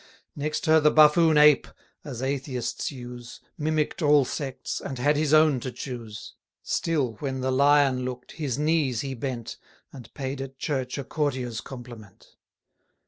[0.35, 1.67] Next her the buffoon Ape,
[2.03, 7.41] as Atheists use, Mimick'd all sects, and had his own to choose: 40 Still when
[7.41, 9.57] the Lion look'd, his knees he bent,
[9.93, 12.35] And paid at church a courtier's compliment.